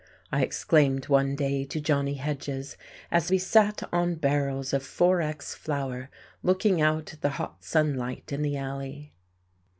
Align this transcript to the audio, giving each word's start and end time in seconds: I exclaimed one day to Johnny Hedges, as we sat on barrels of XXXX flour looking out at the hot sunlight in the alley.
I 0.31 0.41
exclaimed 0.41 1.09
one 1.09 1.35
day 1.35 1.63
to 1.65 1.79
Johnny 1.79 2.15
Hedges, 2.15 2.75
as 3.11 3.29
we 3.29 3.37
sat 3.37 3.83
on 3.93 4.15
barrels 4.15 4.73
of 4.73 4.81
XXXX 4.81 5.55
flour 5.55 6.09
looking 6.41 6.81
out 6.81 7.13
at 7.13 7.21
the 7.21 7.29
hot 7.29 7.63
sunlight 7.63 8.31
in 8.31 8.41
the 8.41 8.57
alley. 8.57 9.13